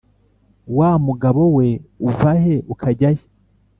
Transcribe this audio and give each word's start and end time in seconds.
wa 0.77 0.91
mugabo 1.05 1.41
we 1.55 1.67
uva 2.09 2.31
he 2.41 2.55
ukajya 2.73 3.09
he?" 3.17 3.23